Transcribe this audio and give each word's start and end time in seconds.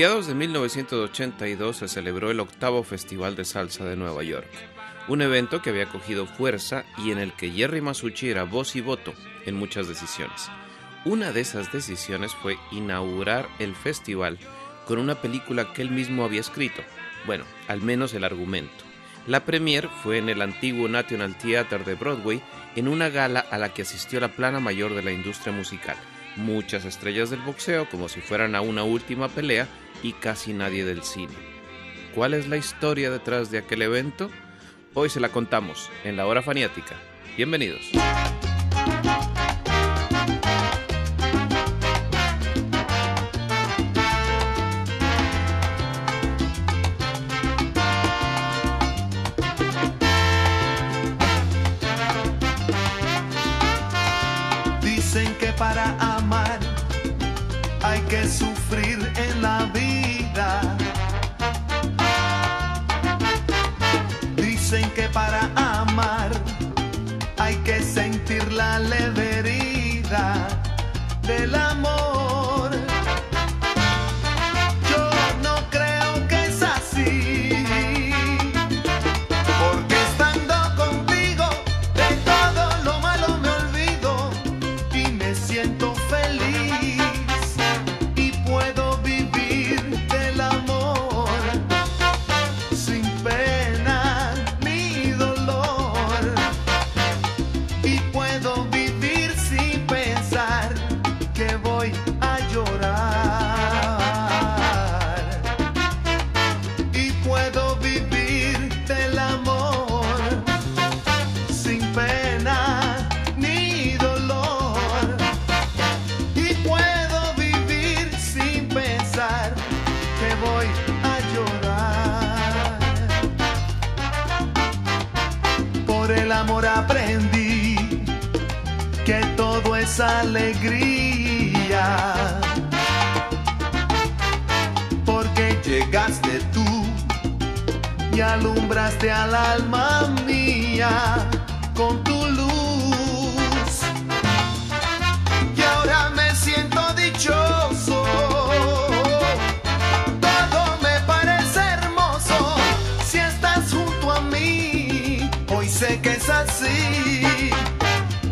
Mediados 0.00 0.26
de 0.28 0.34
1982 0.34 1.76
se 1.76 1.86
celebró 1.86 2.30
el 2.30 2.40
octavo 2.40 2.82
Festival 2.82 3.36
de 3.36 3.44
Salsa 3.44 3.84
de 3.84 3.96
Nueva 3.96 4.22
York, 4.22 4.48
un 5.08 5.20
evento 5.20 5.60
que 5.60 5.68
había 5.68 5.90
cogido 5.90 6.24
fuerza 6.24 6.86
y 6.96 7.10
en 7.10 7.18
el 7.18 7.34
que 7.34 7.50
Jerry 7.50 7.82
Masucci 7.82 8.30
era 8.30 8.44
voz 8.44 8.76
y 8.76 8.80
voto 8.80 9.12
en 9.44 9.56
muchas 9.56 9.88
decisiones. 9.88 10.48
Una 11.04 11.32
de 11.32 11.42
esas 11.42 11.70
decisiones 11.70 12.34
fue 12.34 12.56
inaugurar 12.72 13.46
el 13.58 13.74
festival 13.74 14.38
con 14.86 14.98
una 14.98 15.20
película 15.20 15.74
que 15.74 15.82
él 15.82 15.90
mismo 15.90 16.24
había 16.24 16.40
escrito, 16.40 16.80
bueno, 17.26 17.44
al 17.68 17.82
menos 17.82 18.14
el 18.14 18.24
argumento. 18.24 18.84
La 19.26 19.44
premier 19.44 19.90
fue 20.02 20.16
en 20.16 20.30
el 20.30 20.40
antiguo 20.40 20.88
National 20.88 21.36
Theatre 21.36 21.84
de 21.84 21.94
Broadway 21.94 22.40
en 22.74 22.88
una 22.88 23.10
gala 23.10 23.40
a 23.40 23.58
la 23.58 23.74
que 23.74 23.82
asistió 23.82 24.18
la 24.18 24.34
plana 24.34 24.60
mayor 24.60 24.94
de 24.94 25.02
la 25.02 25.12
industria 25.12 25.52
musical, 25.52 25.98
muchas 26.36 26.86
estrellas 26.86 27.28
del 27.28 27.40
boxeo 27.40 27.86
como 27.90 28.08
si 28.08 28.22
fueran 28.22 28.54
a 28.54 28.62
una 28.62 28.82
última 28.82 29.28
pelea 29.28 29.68
y 30.02 30.12
casi 30.12 30.52
nadie 30.52 30.84
del 30.84 31.02
cine. 31.02 31.34
¿Cuál 32.14 32.34
es 32.34 32.48
la 32.48 32.56
historia 32.56 33.10
detrás 33.10 33.50
de 33.50 33.58
aquel 33.58 33.82
evento? 33.82 34.30
Hoy 34.94 35.08
se 35.08 35.20
la 35.20 35.28
contamos 35.28 35.88
en 36.04 36.16
la 36.16 36.26
hora 36.26 36.42
faniática. 36.42 36.96
Bienvenidos. 37.36 37.90
La 68.60 68.78
leverida 68.78 69.29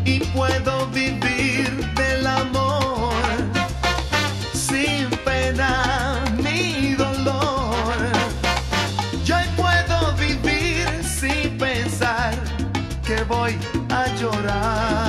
y 0.04 0.20
puedo 0.32 0.86
vivir 0.88 1.68
del 1.96 2.26
amor 2.28 3.12
sin 4.52 5.10
pena 5.24 6.24
ni 6.36 6.94
dolor. 6.94 7.96
Yo 9.24 9.36
puedo 9.56 10.12
vivir 10.16 10.86
sin 11.02 11.58
pensar 11.58 12.34
que 13.04 13.24
voy 13.24 13.58
a 13.90 14.06
llorar. 14.14 15.07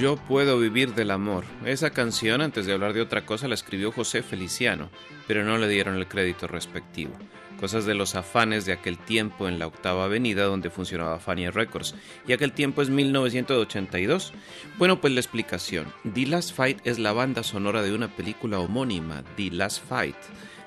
Yo 0.00 0.16
puedo 0.16 0.58
vivir 0.58 0.94
del 0.94 1.10
amor. 1.10 1.44
Esa 1.66 1.90
canción, 1.90 2.40
antes 2.40 2.64
de 2.64 2.72
hablar 2.72 2.94
de 2.94 3.02
otra 3.02 3.26
cosa, 3.26 3.48
la 3.48 3.54
escribió 3.54 3.92
José 3.92 4.22
Feliciano, 4.22 4.88
pero 5.28 5.44
no 5.44 5.58
le 5.58 5.68
dieron 5.68 5.96
el 5.96 6.08
crédito 6.08 6.46
respectivo. 6.46 7.12
Cosas 7.60 7.84
de 7.84 7.94
los 7.94 8.14
afanes 8.14 8.64
de 8.64 8.72
aquel 8.72 8.96
tiempo 8.96 9.46
en 9.46 9.58
la 9.58 9.66
octava 9.66 10.04
avenida 10.04 10.44
donde 10.44 10.70
funcionaba 10.70 11.18
Fania 11.18 11.50
Records. 11.50 11.94
Y 12.26 12.32
aquel 12.32 12.52
tiempo 12.52 12.80
es 12.80 12.88
1982. 12.88 14.32
Bueno, 14.78 14.98
pues 14.98 15.12
la 15.12 15.20
explicación. 15.20 15.92
The 16.14 16.24
Last 16.24 16.54
Fight 16.54 16.78
es 16.84 16.98
la 16.98 17.12
banda 17.12 17.42
sonora 17.42 17.82
de 17.82 17.92
una 17.92 18.08
película 18.08 18.58
homónima, 18.58 19.22
The 19.36 19.50
Last 19.50 19.84
Fight, 19.86 20.16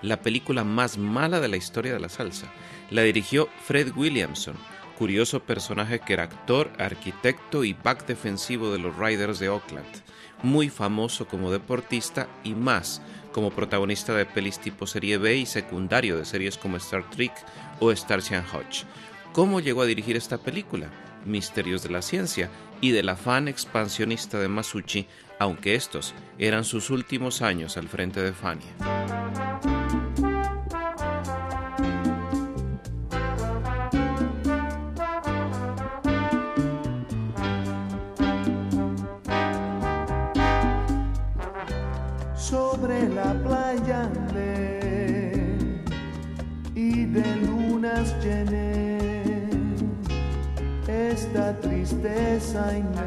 la 0.04 0.22
película 0.22 0.64
más 0.64 1.00
mala 1.00 1.40
de 1.40 1.48
la 1.48 1.58
historia 1.58 1.94
de 1.94 2.00
la 2.00 2.10
salsa. 2.10 2.54
La 2.92 3.02
dirigió 3.02 3.50
Fred 3.66 3.92
Williamson, 3.96 4.56
curioso 5.00 5.40
personaje 5.40 6.00
que 6.00 6.14
era 6.14 6.24
actor, 6.24 6.70
arquitecto 6.78 7.64
y 7.64 7.74
back 7.74 8.06
defensivo 8.06 8.72
de 8.72 8.78
los 8.78 8.96
Riders 8.96 9.40
de 9.40 9.50
Oakland, 9.50 10.04
muy 10.44 10.70
famoso 10.70 11.28
como 11.28 11.52
deportista 11.52 12.28
y 12.44 12.54
más 12.54 13.02
como 13.34 13.52
protagonista 13.52 14.14
de 14.14 14.26
pelis 14.26 14.60
tipo 14.60 14.88
serie 14.88 15.18
B 15.18 15.36
y 15.36 15.46
secundario 15.46 16.18
de 16.18 16.24
series 16.24 16.58
como 16.58 16.78
Star 16.78 17.10
Trek 17.10 17.34
o 17.82 17.90
and 17.90 18.46
Hutch. 18.54 18.86
¿Cómo 19.34 19.60
llegó 19.60 19.82
a 19.82 19.86
dirigir 19.86 20.16
esta 20.16 20.38
película? 20.38 20.90
Misterios 21.26 21.84
de 21.84 21.90
la 21.90 22.02
ciencia 22.02 22.50
y 22.80 22.92
del 22.92 23.10
afán 23.10 23.48
expansionista 23.48 24.40
de 24.40 24.48
Masucci, 24.48 25.08
aunque 25.40 25.76
estos 25.76 26.14
eran 26.38 26.64
sus 26.64 26.90
últimos 26.90 27.42
años 27.42 27.76
al 27.76 27.90
frente 27.90 28.22
de 28.22 28.32
Fania. 28.32 29.03
I 52.56 52.82
know. 52.82 53.03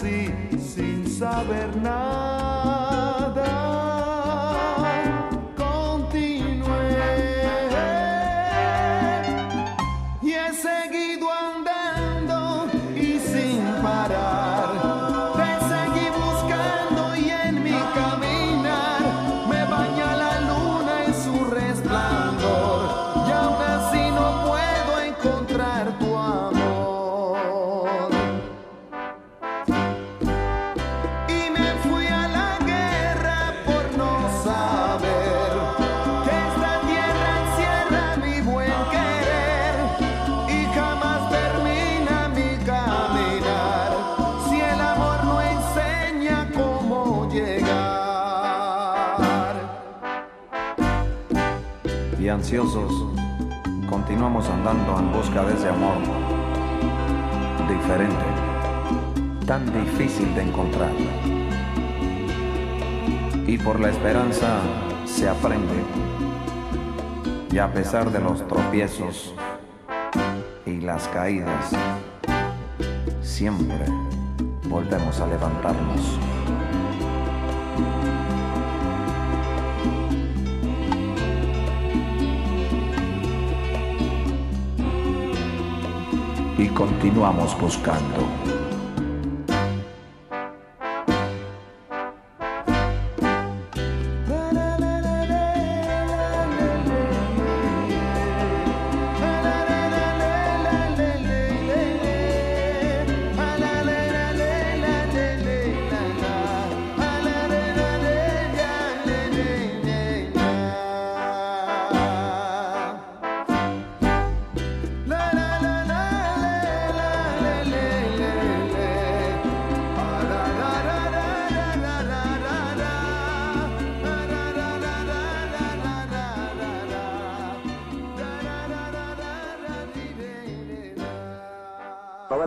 Sin 0.00 1.06
saber 1.06 1.74
nada, 1.82 2.35
continuamos 53.86 54.48
andando 54.48 54.98
en 54.98 55.12
busca 55.12 55.44
de 55.44 55.52
ese 55.52 55.68
amor 55.68 55.98
diferente, 57.68 58.24
tan 59.46 59.66
difícil 59.74 60.34
de 60.34 60.42
encontrar. 60.42 60.92
Y 63.46 63.58
por 63.58 63.78
la 63.78 63.90
esperanza 63.90 64.60
se 65.04 65.28
aprende, 65.28 65.82
y 67.52 67.58
a 67.58 67.70
pesar 67.70 68.10
de 68.10 68.20
los 68.20 68.46
tropiezos 68.48 69.34
y 70.64 70.80
las 70.80 71.08
caídas, 71.08 71.72
siempre 73.20 73.84
volvemos 74.66 75.20
a 75.20 75.26
levantarnos. 75.26 76.18
Continuamos 86.76 87.58
buscando. 87.58 88.45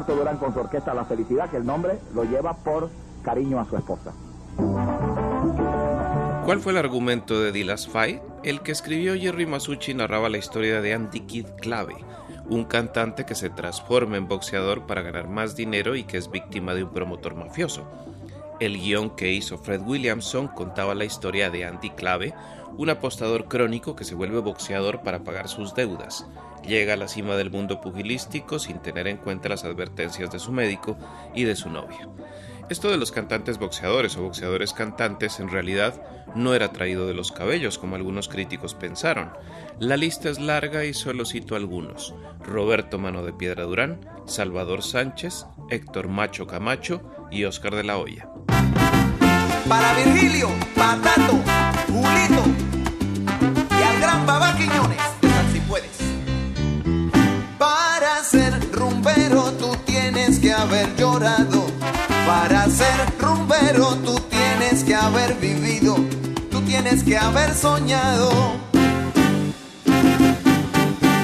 Roberto 0.10 0.16
Durán 0.16 0.38
con 0.38 0.54
su 0.54 0.60
orquesta 0.60 0.94
La 0.94 1.06
Felicidad, 1.06 1.50
que 1.50 1.58
el 1.58 1.66
nombre 1.66 2.00
lo 2.16 2.24
lleva 2.24 2.56
por 2.56 2.89
cariño 3.24 3.60
a 3.60 3.66
su 3.66 3.78
esposa. 3.78 4.12
¿Cuál 6.46 6.60
fue 6.60 6.72
el 6.72 6.80
argumento 6.80 7.39
de 7.39 7.63
Last 7.63 7.92
Fight? 7.92 8.20
El 8.44 8.62
que 8.62 8.72
escribió 8.72 9.13
Jerry 9.16 9.46
Masucci 9.46 9.94
narraba 9.94 10.30
la 10.30 10.38
historia 10.38 10.82
de 10.82 10.96
Andy 10.96 11.20
Kid 11.22 11.46
Clave, 11.62 11.96
un 12.50 12.66
cantante 12.66 13.25
que 13.25 13.36
se 13.36 13.51
transforma 13.51 14.18
en 14.18 14.28
boxeador 14.28 14.88
para 14.88 15.04
ganar 15.04 15.28
más 15.28 15.56
dinero 15.56 15.96
y 15.96 16.04
que 16.04 16.18
es 16.18 16.32
víctima 16.32 16.74
de 16.74 16.86
un 16.86 16.89
promotor 16.89 17.36
mafioso. 17.36 17.88
El 18.60 18.78
guion 18.80 19.12
que 19.12 19.32
hizo 19.32 19.60
Fred 19.60 19.82
Williamson 19.82 20.48
contaba 20.48 20.96
la 20.96 21.06
historia 21.06 21.51
de 21.51 21.66
Andy 21.66 21.92
Clave, 21.92 22.34
un 22.78 22.89
apostador 22.89 23.46
crónico 23.46 23.96
que 23.96 24.06
se 24.06 24.16
vuelve 24.16 24.39
boxeador 24.39 25.01
para 25.01 25.20
pagar 25.20 25.48
sus 25.48 25.75
deudas. 25.75 26.25
Llega 26.68 26.94
a 26.94 26.98
la 26.98 27.08
cima 27.08 27.36
del 27.36 27.51
mundo 27.51 27.82
pugilístico 27.82 28.60
sin 28.60 28.80
tener 28.80 29.08
en 29.08 29.18
cuenta 29.18 29.50
las 29.50 29.63
advertencias 29.63 30.32
de 30.32 30.39
su 30.39 30.51
médico 30.51 30.98
y 31.34 31.44
de 31.44 31.56
su 31.56 31.70
novia. 31.70 32.10
Esto 32.70 32.92
de 32.92 32.98
los 32.98 33.12
cantantes 33.12 33.58
boxeadores 33.58 34.16
o 34.16 34.22
boxeadores 34.22 34.74
cantantes 34.74 35.39
en 35.39 35.50
realidad 35.50 36.00
no 36.36 36.54
era 36.54 36.72
traído 36.72 37.08
de 37.08 37.16
los 37.16 37.32
cabellos 37.32 37.80
como 37.80 37.96
algunos 37.96 38.30
críticos 38.30 38.75
pensaron. 38.75 39.32
La 39.80 39.98
lista 39.98 40.30
es 40.30 40.39
larga 40.39 40.86
y 40.86 40.94
solo 40.94 41.25
cito 41.25 41.56
algunos. 41.56 42.13
Roberto 42.42 43.00
Mano 43.00 43.24
de 43.24 43.34
Piedra 43.34 43.63
Durán, 43.63 44.06
Salvador 44.28 44.84
Sánchez, 44.84 45.48
Héctor 45.72 46.10
Macho 46.10 46.46
Camacho 46.46 47.01
y 47.32 47.46
Oscar 47.46 47.75
de 47.75 47.84
la 47.84 47.98
Hoya. 47.98 48.30
Para 49.68 49.94
Virgilio, 49.94 50.50
Patato, 50.75 51.39
Julito 51.88 52.44
y 53.72 53.84
al 53.84 54.00
gran 54.00 54.25
Baba 54.28 54.56
Quiñones, 54.56 55.01
ser 58.29 58.71
rumbero 58.71 59.51
tú 59.53 59.75
tienes 59.86 60.38
que 60.38 60.53
haber 60.53 60.95
llorado. 60.95 61.65
Para 62.27 62.67
ser 62.67 62.98
rumbero 63.19 63.95
tú 64.05 64.19
tienes 64.29 64.83
que 64.83 64.93
haber 64.93 65.33
vivido. 65.36 65.95
Tú 66.51 66.62
tienes 66.62 67.03
que 67.03 67.17
haber 67.17 67.55
soñado 67.55 68.29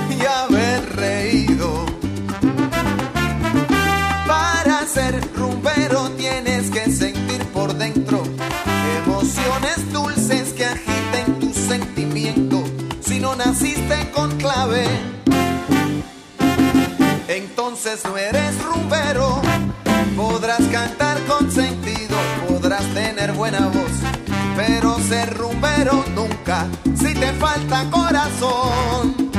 y 0.09 0.25
haber 0.25 0.95
reído. 0.95 1.85
Para 4.25 4.87
ser 4.87 5.21
rumbero 5.35 6.09
tienes 6.17 6.71
que 6.71 6.91
sentir 6.91 7.43
por 7.53 7.75
dentro 7.75 8.23
emociones 9.05 9.93
entonces 17.95 18.11
no 18.11 18.17
eres 18.17 18.63
rumbero. 18.63 19.41
Podrás 20.15 20.61
cantar 20.71 21.17
con 21.25 21.51
sentido, 21.51 22.17
podrás 22.47 22.83
tener 22.93 23.31
buena 23.33 23.67
voz, 23.67 23.91
pero 24.55 24.97
ser 24.99 25.33
rumbero 25.35 26.03
nunca 26.13 26.67
si 26.97 27.13
te 27.13 27.31
falta 27.33 27.89
corazón. 27.91 29.31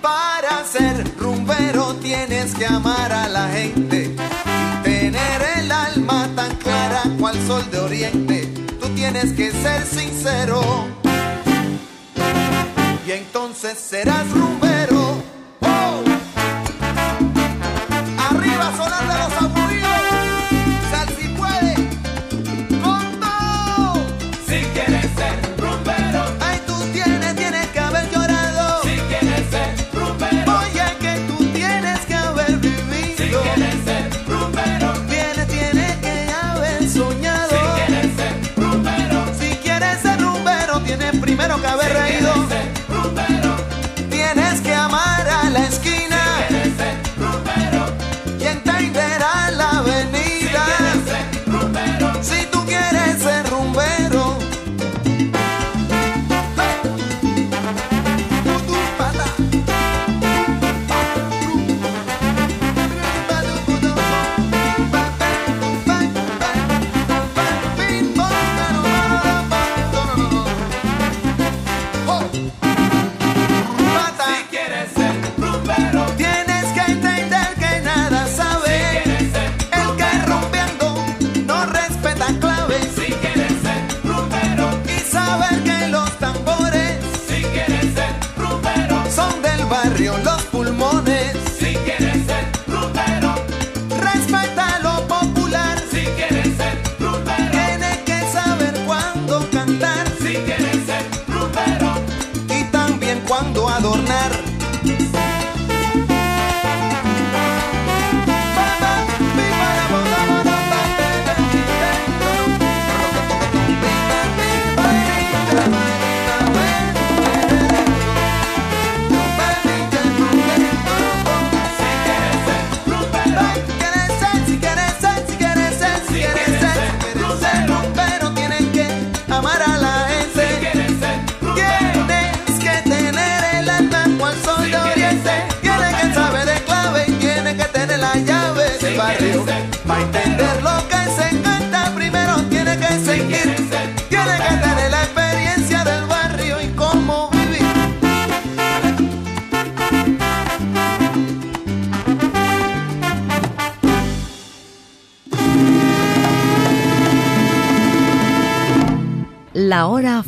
Para 0.00 0.64
ser 0.64 1.04
rumbero 1.18 1.94
tienes 1.96 2.54
que 2.54 2.66
amar 2.66 3.12
a 3.12 3.28
la 3.28 3.48
gente 3.48 4.14
tener 4.82 5.42
el 5.58 5.72
alma 5.72 6.28
tan 6.34 6.54
clara 6.56 7.02
cual 7.18 7.36
sol 7.46 7.64
de 7.70 7.78
oriente. 7.78 8.46
Tú 8.80 8.88
tienes 8.90 9.32
que 9.32 9.50
ser 9.50 9.84
sincero 9.86 10.62
y 13.06 13.12
entonces 13.12 13.78
serás 13.78 14.28
rumbero. 14.30 15.23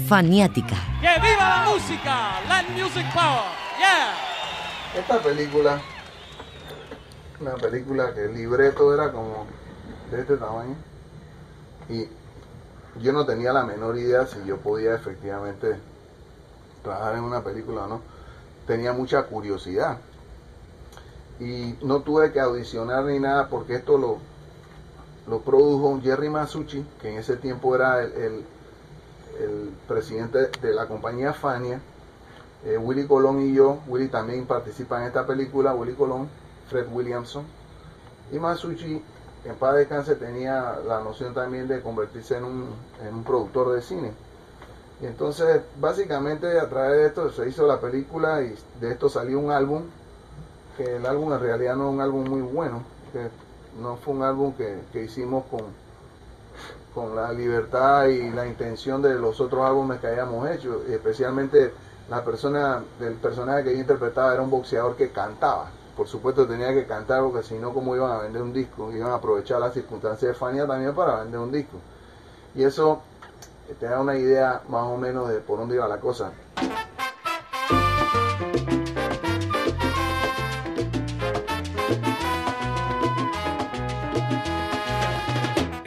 Faniática. 0.06 0.76
¡Que 1.00 1.20
viva 1.20 1.48
la 1.48 1.70
música! 1.70 2.40
Let 2.48 2.80
music 2.82 3.06
power! 3.12 3.42
¡Yeah! 3.78 5.00
Esta 5.00 5.18
película, 5.20 5.80
una 7.40 7.54
película 7.54 8.14
que 8.14 8.24
el 8.26 8.34
libreto 8.34 8.94
era 8.94 9.12
como 9.12 9.46
de 10.10 10.20
este 10.20 10.36
tamaño 10.36 10.76
y 11.88 12.06
yo 13.02 13.12
no 13.12 13.26
tenía 13.26 13.52
la 13.52 13.64
menor 13.64 13.98
idea 13.98 14.26
si 14.26 14.44
yo 14.46 14.56
podía 14.58 14.94
efectivamente 14.94 15.76
trabajar 16.82 17.16
en 17.16 17.24
una 17.24 17.42
película 17.42 17.82
o 17.82 17.88
no. 17.88 18.00
Tenía 18.66 18.92
mucha 18.92 19.24
curiosidad 19.24 19.98
y 21.38 21.74
no 21.82 22.00
tuve 22.00 22.32
que 22.32 22.40
audicionar 22.40 23.04
ni 23.04 23.18
nada 23.18 23.48
porque 23.48 23.74
esto 23.74 23.98
lo, 23.98 24.18
lo 25.28 25.40
produjo 25.42 26.00
Jerry 26.02 26.30
Masucci, 26.30 26.84
que 27.02 27.12
en 27.12 27.18
ese 27.18 27.36
tiempo 27.36 27.74
era 27.74 28.02
el, 28.02 28.12
el- 28.12 28.46
el 29.40 29.70
presidente 29.86 30.50
de 30.60 30.74
la 30.74 30.86
compañía 30.86 31.32
Fania. 31.32 31.80
Eh, 32.64 32.78
Willy 32.78 33.06
Colón 33.06 33.40
y 33.42 33.54
yo, 33.54 33.78
Willy 33.86 34.08
también 34.08 34.46
participa 34.46 35.00
en 35.00 35.08
esta 35.08 35.26
película, 35.26 35.74
Willy 35.74 35.94
Colón, 35.94 36.28
Fred 36.68 36.86
Williamson. 36.90 37.44
Y 38.32 38.38
Masucci, 38.38 39.02
en 39.44 39.54
paz 39.56 39.76
descanse, 39.76 40.16
tenía 40.16 40.78
la 40.86 41.00
noción 41.00 41.32
también 41.32 41.68
de 41.68 41.80
convertirse 41.80 42.36
en 42.36 42.44
un, 42.44 42.68
en 43.06 43.14
un 43.14 43.24
productor 43.24 43.72
de 43.72 43.82
cine. 43.82 44.12
Y 45.00 45.06
entonces, 45.06 45.60
básicamente, 45.78 46.58
a 46.58 46.68
través 46.68 46.98
de 46.98 47.06
esto 47.06 47.30
se 47.30 47.48
hizo 47.48 47.66
la 47.66 47.80
película 47.80 48.42
y 48.42 48.54
de 48.80 48.92
esto 48.92 49.08
salió 49.08 49.38
un 49.38 49.50
álbum, 49.50 49.82
que 50.76 50.96
el 50.96 51.06
álbum 51.06 51.32
en 51.34 51.40
realidad 51.40 51.76
no 51.76 51.88
es 51.88 51.94
un 51.94 52.00
álbum 52.00 52.28
muy 52.28 52.42
bueno, 52.42 52.82
que 53.12 53.28
no 53.80 53.96
fue 53.96 54.14
un 54.14 54.22
álbum 54.22 54.54
que, 54.54 54.80
que 54.92 55.04
hicimos 55.04 55.44
con, 55.50 55.66
con 56.96 57.14
la 57.14 57.30
libertad 57.30 58.06
y 58.06 58.30
la 58.30 58.46
intención 58.46 59.02
de 59.02 59.16
los 59.16 59.38
otros 59.38 59.66
álbumes 59.66 60.00
que 60.00 60.06
hayamos 60.06 60.48
hecho, 60.48 60.80
y 60.88 60.94
especialmente 60.94 61.70
la 62.08 62.24
persona, 62.24 62.82
el 62.98 63.12
personaje 63.16 63.64
que 63.64 63.74
yo 63.74 63.80
interpretaba 63.80 64.32
era 64.32 64.40
un 64.40 64.48
boxeador 64.48 64.96
que 64.96 65.10
cantaba. 65.10 65.66
Por 65.94 66.08
supuesto 66.08 66.46
tenía 66.46 66.72
que 66.72 66.86
cantar 66.86 67.22
porque 67.22 67.42
si 67.42 67.58
no, 67.58 67.74
¿cómo 67.74 67.94
iban 67.94 68.12
a 68.12 68.22
vender 68.22 68.40
un 68.40 68.54
disco? 68.54 68.90
Iban 68.90 69.10
a 69.10 69.16
aprovechar 69.16 69.60
las 69.60 69.74
circunstancias 69.74 70.32
de 70.32 70.34
Fania 70.34 70.66
también 70.66 70.94
para 70.94 71.20
vender 71.20 71.38
un 71.38 71.52
disco. 71.52 71.76
Y 72.54 72.64
eso 72.64 73.02
te 73.78 73.84
da 73.84 74.00
una 74.00 74.16
idea 74.16 74.62
más 74.70 74.84
o 74.84 74.96
menos 74.96 75.28
de 75.28 75.40
por 75.40 75.58
dónde 75.58 75.74
iba 75.74 75.86
la 75.86 76.00
cosa. 76.00 76.32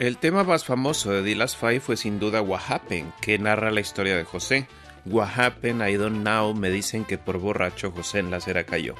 El 0.00 0.16
tema 0.16 0.44
más 0.44 0.64
famoso 0.64 1.12
de 1.12 1.22
Dillas 1.22 1.58
Five 1.58 1.80
fue 1.80 1.94
sin 1.98 2.18
duda 2.18 2.40
What 2.40 2.62
Happened, 2.70 3.12
que 3.20 3.38
narra 3.38 3.70
la 3.70 3.82
historia 3.82 4.16
de 4.16 4.24
José. 4.24 4.66
What 5.04 5.38
Happened, 5.38 5.86
I 5.86 5.96
Don't 5.96 6.22
Know, 6.22 6.54
me 6.54 6.70
dicen 6.70 7.04
que 7.04 7.18
por 7.18 7.36
borracho 7.36 7.90
José 7.90 8.20
en 8.20 8.30
la 8.30 8.38
acera 8.38 8.64
cayó. 8.64 8.94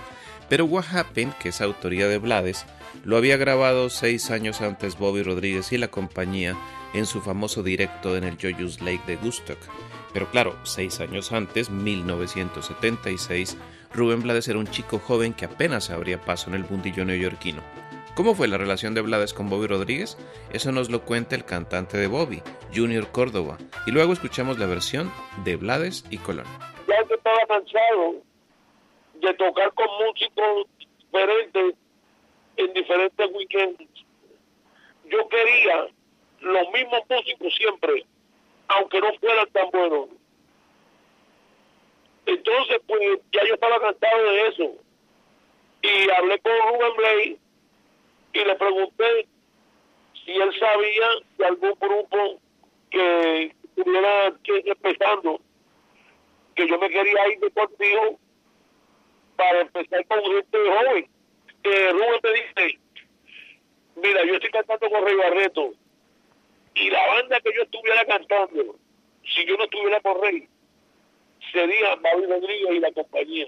Pero 0.50 0.66
What 0.66 0.94
Happened, 0.94 1.32
que 1.36 1.48
es 1.48 1.62
autoría 1.62 2.06
de 2.06 2.18
Blades, 2.18 2.66
lo 3.02 3.16
había 3.16 3.38
grabado 3.38 3.88
seis 3.88 4.30
años 4.30 4.60
antes 4.60 4.98
Bobby 4.98 5.22
Rodríguez 5.22 5.72
y 5.72 5.78
la 5.78 5.88
compañía 5.88 6.54
en 6.92 7.06
su 7.06 7.22
famoso 7.22 7.62
directo 7.62 8.14
en 8.14 8.24
el 8.24 8.36
Joyous 8.36 8.82
Lake 8.82 9.04
de 9.06 9.16
Gustock. 9.16 9.58
Pero 10.12 10.30
claro, 10.30 10.54
seis 10.64 11.00
años 11.00 11.32
antes, 11.32 11.70
1976, 11.70 13.56
Rubén 13.94 14.20
Blades 14.20 14.48
era 14.48 14.58
un 14.58 14.66
chico 14.66 14.98
joven 14.98 15.32
que 15.32 15.46
apenas 15.46 15.88
abría 15.88 16.20
paso 16.20 16.50
en 16.50 16.56
el 16.56 16.68
mundillo 16.68 17.06
neoyorquino. 17.06 17.62
¿Cómo 18.14 18.34
fue 18.34 18.48
la 18.48 18.58
relación 18.58 18.94
de 18.94 19.00
Blades 19.02 19.32
con 19.32 19.48
Bobby 19.48 19.68
Rodríguez? 19.68 20.18
Eso 20.52 20.72
nos 20.72 20.90
lo 20.90 21.02
cuenta 21.02 21.36
el 21.36 21.44
cantante 21.44 21.96
de 21.96 22.08
Bobby, 22.08 22.42
Junior 22.74 23.10
Córdoba, 23.12 23.56
y 23.86 23.92
luego 23.92 24.12
escuchamos 24.12 24.58
la 24.58 24.66
versión 24.66 25.10
de 25.44 25.56
Blades 25.56 26.04
y 26.10 26.18
Colón. 26.18 26.46
ya 26.88 27.04
que 27.04 27.14
estaba 27.14 27.46
cansado 27.46 28.16
de 29.14 29.34
tocar 29.34 29.72
con 29.74 29.86
músicos 30.06 30.66
diferentes 30.98 31.74
en 32.56 32.72
diferentes 32.72 33.30
weekends. 33.32 34.04
Yo 35.06 35.28
quería 35.28 35.86
los 36.40 36.70
mismos 36.72 37.00
músicos 37.08 37.54
siempre, 37.54 38.04
aunque 38.68 39.00
no 39.00 39.12
fueran 39.20 39.48
tan 39.52 39.70
buenos. 39.70 40.08
Entonces, 42.26 42.80
pues 42.86 43.00
ya 43.32 43.40
yo 43.46 43.54
estaba 43.54 43.80
cansado 43.80 44.24
de 44.24 44.48
eso. 44.48 44.72
Y 45.82 46.10
hablé 46.10 46.38
con 46.40 46.52
Rubén 46.52 46.96
Blay 46.96 47.38
y 48.32 48.44
le 48.44 48.54
pregunté 48.56 49.26
si 50.24 50.32
él 50.32 50.50
sabía 50.58 51.08
de 51.38 51.46
algún 51.46 51.74
grupo 51.80 52.40
que 52.90 53.54
estuviera 53.64 54.34
empezando 54.46 55.40
que 56.54 56.68
yo 56.68 56.78
me 56.78 56.90
quería 56.90 57.28
ir 57.28 57.40
de 57.40 57.50
contigo 57.50 58.18
para 59.36 59.60
empezar 59.60 60.04
con 60.06 60.22
gente 60.22 60.58
joven. 60.58 61.08
Que 61.62 61.92
Rubén 61.92 62.20
me 62.22 62.32
dice, 62.32 62.78
mira, 63.96 64.24
yo 64.24 64.34
estoy 64.34 64.50
cantando 64.50 64.90
con 64.90 65.04
Rey 65.04 65.16
Barreto 65.16 65.72
y 66.74 66.90
la 66.90 67.06
banda 67.06 67.40
que 67.40 67.52
yo 67.54 67.62
estuviera 67.62 68.04
cantando, 68.06 68.76
si 69.24 69.44
yo 69.46 69.56
no 69.56 69.64
estuviera 69.64 70.00
con 70.00 70.22
Rey, 70.22 70.48
sería 71.52 71.96
Bobby 71.96 72.26
Rodríguez 72.26 72.70
y 72.72 72.80
la 72.80 72.92
compañía. 72.92 73.46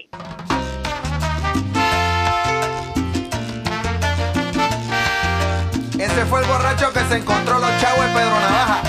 Ese 6.13 6.27
fue 6.27 6.41
el 6.41 6.47
borracho 6.47 6.93
que 6.93 6.99
se 7.05 7.17
encontró 7.17 7.57
los 7.57 7.71
chavos 7.81 8.05
de 8.05 8.13
Pedro 8.13 8.39
Navaja. 8.39 8.83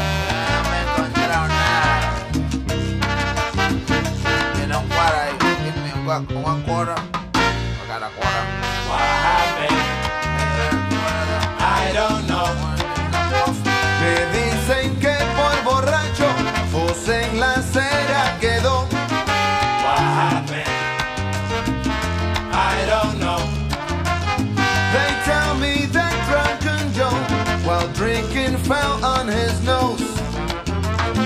Fell 28.66 29.04
on 29.04 29.28
his 29.28 29.60
nose. 29.62 30.02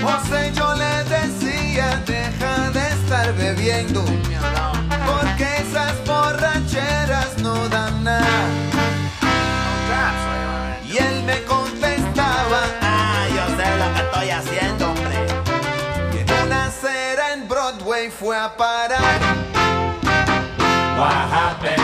José 0.03 0.53
yo 0.55 0.75
le 0.75 1.05
decía, 1.05 2.03
deja 2.07 2.71
de 2.71 2.89
estar 2.89 3.33
bebiendo, 3.35 4.05
porque 5.07 5.47
esas 5.63 5.95
borracheras 6.07 7.39
no 7.39 7.69
dan 7.69 8.05
nada. 8.05 8.27
Y 10.85 10.97
él 10.99 11.23
me 11.25 11.43
contestaba, 11.45 12.61
Ah, 12.83 13.27
yo 13.37 13.45
sé 13.57 13.67
lo 13.79 13.95
que 13.95 14.01
estoy 14.07 14.31
haciendo, 14.31 14.91
hombre. 14.91 15.17
que 16.13 16.21
en 16.23 16.47
una 16.47 16.67
acera 16.67 17.33
en 17.35 17.49
Broadway 17.49 18.11
fue 18.11 18.37
a 18.37 18.57
parar. 18.57 19.21
What? 20.99 21.78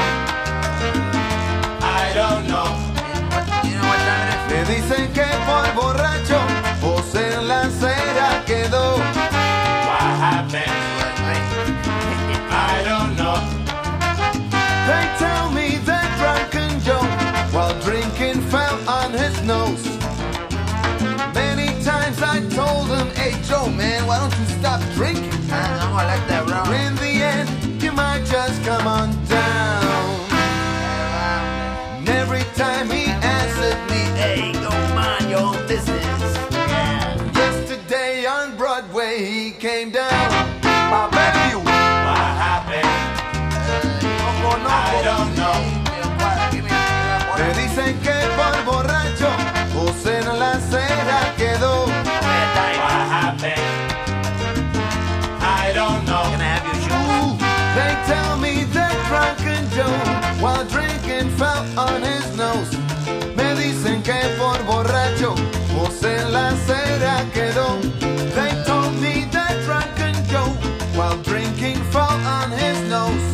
Tell 15.25 15.51
me 15.59 15.69
that 15.91 16.09
drunken 16.21 16.71
Joe, 16.87 17.07
while 17.55 17.75
drinking, 17.89 18.39
fell 18.53 18.79
on 18.89 19.11
his 19.13 19.37
nose. 19.53 19.85
Many 21.43 21.69
times 21.91 22.19
I 22.35 22.37
told 22.59 22.87
him, 22.97 23.09
hey 23.21 23.33
Joe, 23.49 23.69
man, 23.71 24.07
why 24.07 24.17
don't 24.21 24.37
you 24.41 24.47
stop 24.61 24.81
drinking? 24.99 25.33
I'm 25.51 25.91
gonna 25.93 26.13
let 26.13 26.23
that 26.31 26.43
roll. 26.51 26.71
In 26.85 26.93
the 27.05 27.15
end, 27.35 27.49
you 27.83 27.93
might 27.93 28.25
just 28.35 28.57
come 28.69 28.87
on 28.87 29.09
down. 29.27 30.13
And 31.99 32.09
every 32.23 32.45
time 32.63 32.87
he 32.97 33.05
answered 33.39 33.81
me, 33.93 34.03
Hey, 34.23 34.53
go 34.65 34.71
mind 34.99 35.31
your 35.31 35.41
own 35.51 35.61
business. 35.67 36.23
Yeah. 36.51 37.39
yesterday 37.43 38.27
on 38.27 38.57
Broadway 38.57 39.25
he 39.25 39.51
came 39.53 39.91
down. 39.91 40.13
I 40.65 41.09
bet 41.11 41.35
you. 41.53 41.74
Me 47.37 47.49
dicen 47.61 47.99
que 48.01 48.15
por 48.37 48.65
borracho 48.65 49.29
José 49.75 50.23
la 50.23 51.35
quedó. 51.37 51.87
I 55.41 55.73
don't 55.75 56.05
know. 56.07 56.25
They 57.75 57.95
tell 58.07 58.37
me 58.39 58.65
that 58.73 58.95
Drunken 59.09 59.69
Joe, 59.71 59.99
while 60.41 60.65
drinking, 60.65 61.29
fell 61.37 61.65
on 61.79 62.03
his 62.03 62.37
nose. 62.37 62.71
Me 63.37 63.55
dicen 63.57 64.03
que 64.03 64.15
por 64.39 64.59
borracho, 64.65 65.35
José 65.75 66.21
en 66.21 66.33
la 66.33 66.49
acera 66.51 67.25
quedó. 67.33 67.81
They 68.35 68.53
told 68.65 68.95
me 69.01 69.27
that 69.33 69.57
Drunken 69.65 70.15
Joe, 70.29 70.55
while 70.97 71.17
drinking, 71.23 71.83
fell 71.91 72.21
on 72.25 72.53
his 72.53 72.81
nose. 72.89 73.34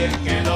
Yeah. 0.00 0.49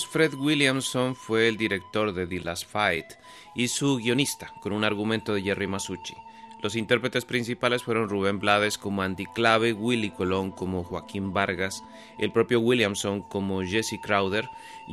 Fred 0.00 0.32
Williamson 0.34 1.14
fue 1.14 1.48
el 1.48 1.58
director 1.58 2.14
de 2.14 2.26
The 2.26 2.40
Last 2.40 2.66
Fight 2.66 3.04
y 3.54 3.68
su 3.68 3.98
guionista, 3.98 4.50
con 4.62 4.72
un 4.72 4.84
argumento 4.84 5.34
de 5.34 5.42
Jerry 5.42 5.66
Masucci. 5.66 6.14
Los 6.62 6.76
intérpretes 6.76 7.26
principales 7.26 7.82
fueron 7.82 8.08
Rubén 8.08 8.38
Blades 8.38 8.78
como 8.78 9.02
Andy 9.02 9.26
Clave, 9.26 9.74
Willy 9.74 10.10
Colón 10.10 10.50
como 10.50 10.82
Joaquín 10.82 11.34
Vargas, 11.34 11.84
el 12.18 12.32
propio 12.32 12.60
Williamson 12.60 13.20
como 13.20 13.62
Jesse 13.62 14.00
Crowder, 14.02 14.48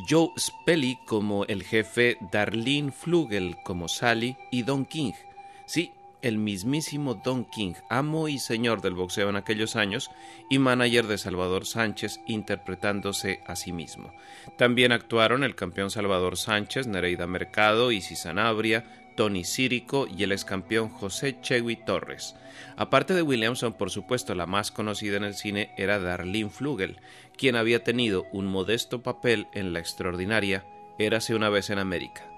Joe 0.09 0.31
Spelly 0.37 0.97
como 1.05 1.45
el 1.45 1.63
jefe, 1.63 2.17
Darlene 2.31 2.91
Flugel 2.91 3.55
como 3.63 3.87
Sally 3.87 4.35
y 4.51 4.63
Don 4.63 4.85
King. 4.85 5.13
Sí, 5.65 5.93
el 6.21 6.37
mismísimo 6.37 7.15
Don 7.15 7.45
King, 7.45 7.73
amo 7.89 8.27
y 8.27 8.39
señor 8.39 8.81
del 8.81 8.93
boxeo 8.93 9.29
en 9.29 9.35
aquellos 9.35 9.75
años 9.75 10.09
y 10.49 10.59
manager 10.59 11.07
de 11.07 11.17
Salvador 11.17 11.65
Sánchez 11.65 12.19
interpretándose 12.27 13.41
a 13.47 13.55
sí 13.55 13.71
mismo. 13.71 14.13
También 14.57 14.91
actuaron 14.91 15.43
el 15.43 15.55
campeón 15.55 15.91
Salvador 15.91 16.37
Sánchez, 16.37 16.87
Nereida 16.87 17.27
Mercado, 17.27 17.91
Isis 17.91 18.19
Sanabria, 18.19 18.85
Tony 19.15 19.43
Círico 19.43 20.07
y 20.07 20.23
el 20.23 20.31
excampeón 20.31 20.89
José 20.89 21.41
Chegui 21.41 21.75
Torres. 21.75 22.35
Aparte 22.77 23.13
de 23.13 23.21
Williamson, 23.21 23.73
por 23.73 23.89
supuesto, 23.89 24.35
la 24.35 24.45
más 24.45 24.71
conocida 24.71 25.17
en 25.17 25.25
el 25.25 25.35
cine 25.35 25.71
era 25.77 25.99
Darlene 25.99 26.49
Flugel, 26.49 27.01
quien 27.37 27.55
había 27.55 27.83
tenido 27.83 28.25
un 28.31 28.45
modesto 28.45 29.01
papel 29.01 29.47
en 29.53 29.73
la 29.73 29.79
extraordinaria 29.79 30.65
Érase 30.99 31.33
una 31.33 31.47
vez 31.47 31.69
en 31.69 31.79
América. 31.79 32.28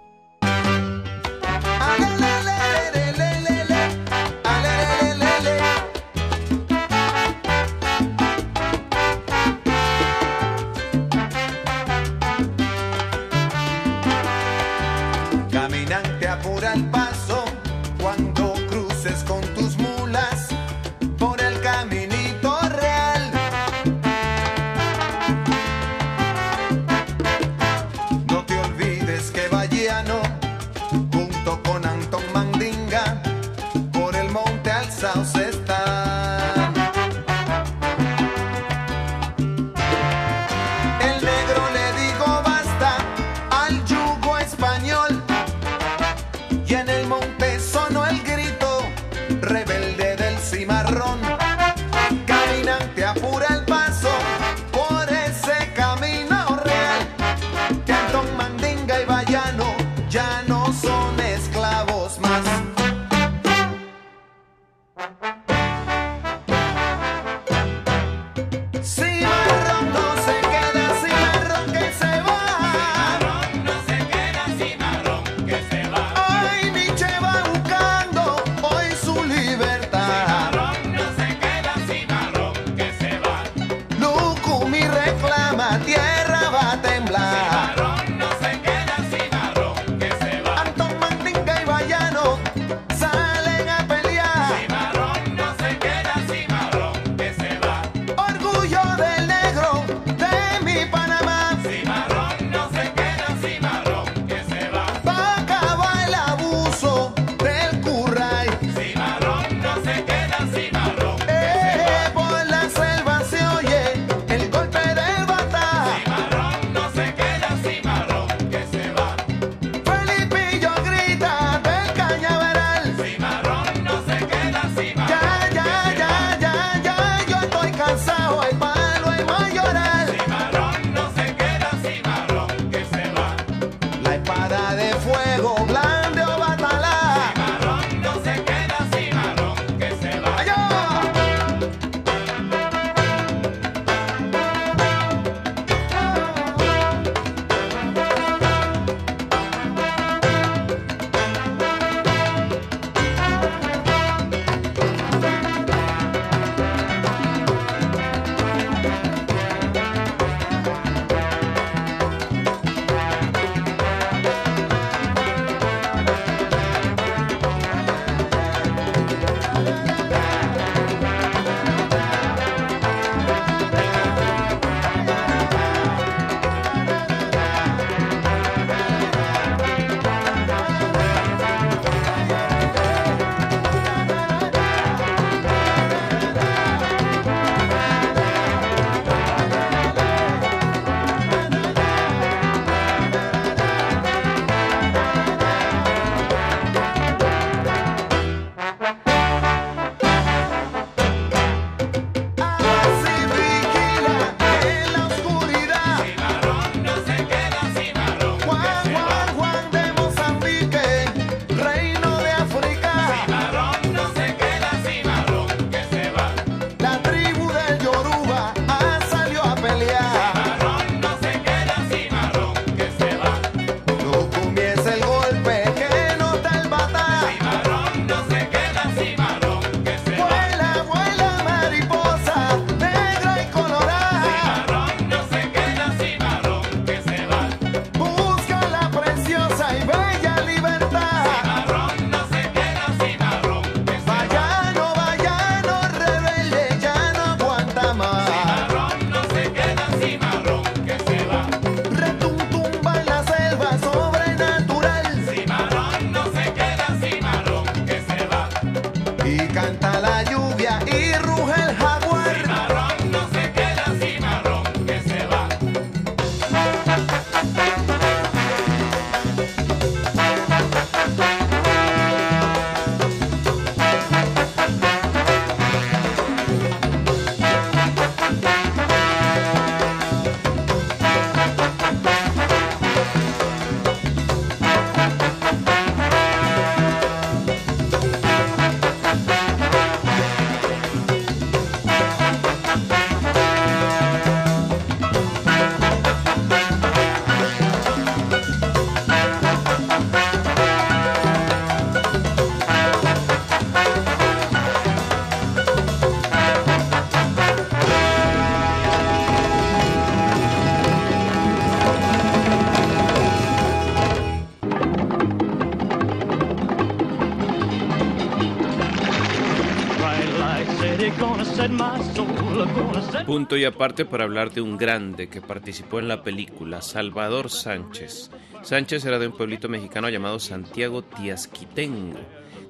Punto 323.32 323.56
y 323.56 323.64
aparte 323.64 324.04
para 324.04 324.26
hablar 324.26 324.52
de 324.52 324.60
un 324.60 324.76
grande 324.76 325.30
que 325.30 325.40
participó 325.40 326.00
en 326.00 326.10
la 326.10 326.22
película, 326.22 326.82
Salvador 326.82 327.50
Sánchez. 327.50 328.30
Sánchez 328.62 329.06
era 329.06 329.20
de 329.20 329.28
un 329.28 329.38
pueblito 329.38 329.70
mexicano 329.70 330.10
llamado 330.10 330.38
Santiago 330.38 331.02
Tiasquitengo. 331.02 332.20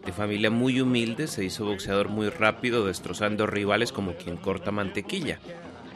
De 0.05 0.11
familia 0.11 0.51
muy 0.51 0.79
humilde, 0.79 1.25
se 1.25 1.43
hizo 1.43 1.65
boxeador 1.65 2.09
muy 2.09 2.29
rápido, 2.29 2.85
destrozando 2.85 3.47
rivales 3.47 3.91
como 3.91 4.13
quien 4.13 4.37
corta 4.37 4.69
mantequilla. 4.69 5.39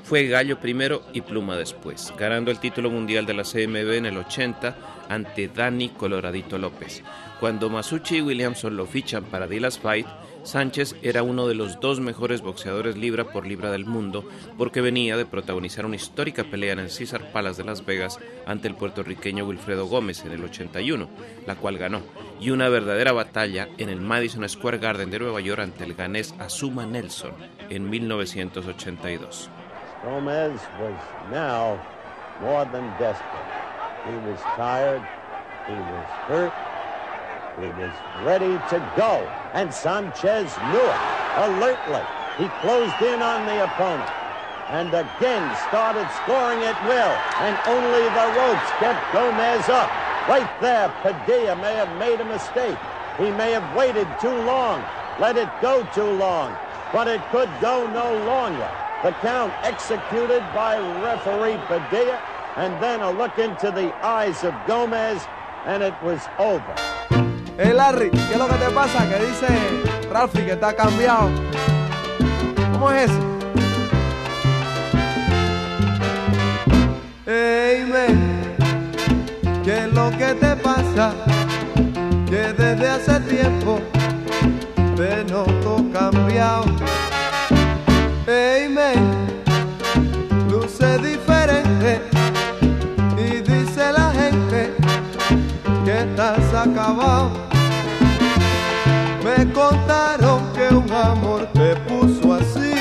Fue 0.03 0.25
gallo 0.25 0.59
primero 0.59 1.03
y 1.13 1.21
pluma 1.21 1.55
después, 1.57 2.11
ganando 2.17 2.49
el 2.49 2.59
título 2.59 2.89
mundial 2.89 3.27
de 3.27 3.35
la 3.35 3.43
CMB 3.43 3.93
en 3.93 4.07
el 4.07 4.17
80 4.17 5.05
ante 5.09 5.47
Dani 5.47 5.89
Coloradito 5.89 6.57
López. 6.57 7.03
Cuando 7.39 7.69
Masucci 7.69 8.17
y 8.17 8.21
Williamson 8.21 8.75
lo 8.75 8.87
fichan 8.87 9.25
para 9.25 9.45
Dillas 9.45 9.77
Fight, 9.77 10.07
Sánchez 10.45 10.95
era 11.01 11.23
uno 11.23 11.47
de 11.47 11.55
los 11.55 11.79
dos 11.79 11.99
mejores 11.99 12.41
boxeadores 12.41 12.95
libra 12.95 13.23
por 13.25 13.47
libra 13.47 13.71
del 13.71 13.85
mundo 13.85 14.23
porque 14.59 14.79
venía 14.79 15.17
de 15.17 15.25
protagonizar 15.25 15.87
una 15.87 15.95
histórica 15.95 16.43
pelea 16.43 16.73
en 16.73 16.79
el 16.79 16.91
César 16.91 17.31
Palace 17.31 17.63
de 17.63 17.67
Las 17.67 17.83
Vegas 17.83 18.19
ante 18.45 18.67
el 18.67 18.75
puertorriqueño 18.75 19.43
Wilfredo 19.45 19.87
Gómez 19.87 20.23
en 20.23 20.33
el 20.33 20.43
81, 20.43 21.09
la 21.47 21.55
cual 21.55 21.79
ganó, 21.79 22.01
y 22.39 22.51
una 22.51 22.69
verdadera 22.69 23.11
batalla 23.11 23.67
en 23.79 23.89
el 23.89 23.99
Madison 23.99 24.47
Square 24.47 24.77
Garden 24.77 25.09
de 25.09 25.17
Nueva 25.17 25.41
York 25.41 25.61
ante 25.61 25.83
el 25.83 25.95
ganés 25.95 26.35
Azuma 26.37 26.85
Nelson 26.85 27.33
en 27.71 27.89
1982. 27.89 29.49
Gomez 30.03 30.51
was 30.79 30.93
now 31.31 31.79
more 32.39 32.65
than 32.71 32.87
desperate. 32.99 33.49
He 34.05 34.15
was 34.29 34.39
tired, 34.55 35.01
he 35.65 35.73
was 35.73 36.07
hurt, 36.27 36.53
he 37.59 37.67
was 37.79 37.91
ready 38.23 38.57
to 38.69 38.93
go. 38.95 39.27
And 39.53 39.73
Sanchez 39.73 40.51
knew 40.71 40.85
it. 40.85 41.01
Alertly, 41.37 42.03
he 42.37 42.47
closed 42.61 43.01
in 43.01 43.21
on 43.21 43.45
the 43.45 43.63
opponent 43.63 44.09
and 44.69 44.89
again 44.89 45.55
started 45.69 46.07
scoring 46.23 46.59
at 46.63 46.77
will. 46.87 47.15
And 47.39 47.55
only 47.67 48.03
the 48.17 48.27
ropes 48.33 48.71
kept 48.79 49.13
Gomez 49.13 49.69
up. 49.69 49.89
Right 50.27 50.49
there, 50.59 50.89
Padilla 51.01 51.55
may 51.55 51.75
have 51.75 51.99
made 51.99 52.19
a 52.19 52.25
mistake. 52.25 52.77
He 53.17 53.29
may 53.31 53.51
have 53.51 53.75
waited 53.75 54.07
too 54.19 54.35
long, 54.43 54.83
let 55.19 55.37
it 55.37 55.49
go 55.61 55.87
too 55.93 56.09
long, 56.17 56.57
but 56.91 57.07
it 57.07 57.21
could 57.29 57.49
go 57.61 57.87
no 57.91 58.25
longer. 58.25 58.69
The 59.03 59.11
count 59.21 59.53
executed 59.61 60.43
by 60.53 60.79
referee 61.01 61.59
Padilla, 61.67 62.19
and 62.55 62.81
then 62.81 63.01
a 63.01 63.11
look 63.11 63.37
into 63.37 63.69
the 63.69 63.93
eyes 64.03 64.43
of 64.43 64.53
Gomez, 64.65 65.23
and 65.65 65.83
it 65.83 65.93
was 66.01 66.21
over. 66.39 67.34
Hey 67.57 67.71
Larry, 67.73 68.09
¿qué 68.11 68.33
es 68.33 68.37
lo 68.37 68.49
que 68.49 68.55
te 68.55 68.69
pasa? 68.71 69.07
Que 69.07 69.25
dice 69.25 69.47
Ralphie 70.11 70.43
que 70.43 70.51
está 70.51 70.75
cambiado. 70.75 71.29
¿Cómo 72.73 72.91
es 72.91 73.09
eso? 73.09 73.19
Hey 77.25 77.85
man, 77.89 78.55
¿qué 79.63 79.85
es 79.85 79.93
lo 79.93 80.11
que 80.11 80.33
te 80.33 80.55
pasa? 80.57 81.13
Que 82.29 82.51
desde 82.51 82.87
hace 82.89 83.21
tiempo 83.21 83.79
te 84.97 85.23
noto 85.23 85.85
cambiado. 85.93 86.65
Hey 88.27 88.67
man, 88.67 89.44
estás 96.25 96.67
acabado. 96.67 97.29
Me 99.23 99.51
contaron 99.51 100.41
que 100.53 100.73
un 100.73 100.91
amor 100.91 101.47
te 101.53 101.75
puso 101.87 102.33
así. 102.33 102.73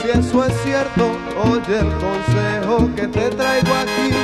Si 0.00 0.08
eso 0.10 0.44
es 0.44 0.54
cierto, 0.62 1.10
oye 1.44 1.78
el 1.80 1.92
consejo 2.04 2.90
que 2.96 3.06
te 3.08 3.30
traigo 3.30 3.74
aquí. 3.74 4.14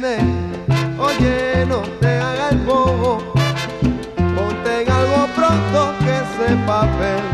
Man, 0.00 0.52
oye, 0.98 1.64
no 1.66 1.82
te 2.00 2.18
hagas 2.18 2.52
el 2.52 2.58
bobo. 2.58 3.18
Ponte 4.34 4.82
en 4.82 4.90
algo 4.90 5.28
pronto 5.36 5.94
que 6.00 6.10
ese 6.10 6.56
papel 6.66 7.33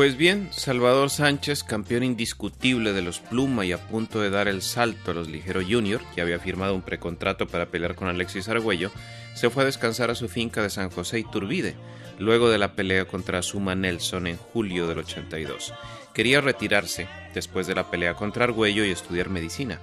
Pues 0.00 0.16
bien, 0.16 0.48
Salvador 0.50 1.10
Sánchez, 1.10 1.62
campeón 1.62 2.04
indiscutible 2.04 2.94
de 2.94 3.02
los 3.02 3.20
Pluma 3.20 3.66
y 3.66 3.72
a 3.72 3.86
punto 3.86 4.18
de 4.22 4.30
dar 4.30 4.48
el 4.48 4.62
salto 4.62 5.10
a 5.10 5.14
los 5.14 5.28
Ligero 5.28 5.60
Junior, 5.60 6.00
que 6.14 6.22
había 6.22 6.38
firmado 6.38 6.74
un 6.74 6.80
precontrato 6.80 7.46
para 7.46 7.66
pelear 7.66 7.96
con 7.96 8.08
Alexis 8.08 8.48
Argüello, 8.48 8.90
se 9.34 9.50
fue 9.50 9.62
a 9.62 9.66
descansar 9.66 10.10
a 10.10 10.14
su 10.14 10.30
finca 10.30 10.62
de 10.62 10.70
San 10.70 10.88
José 10.88 11.18
Iturbide, 11.18 11.74
luego 12.18 12.48
de 12.48 12.56
la 12.56 12.72
pelea 12.72 13.04
contra 13.04 13.42
Suma 13.42 13.74
Nelson 13.74 14.26
en 14.26 14.38
julio 14.38 14.88
del 14.88 15.00
82. 15.00 15.74
Quería 16.14 16.40
retirarse 16.40 17.06
después 17.34 17.66
de 17.66 17.74
la 17.74 17.90
pelea 17.90 18.14
contra 18.14 18.44
Argüello 18.44 18.86
y 18.86 18.90
estudiar 18.92 19.28
medicina. 19.28 19.80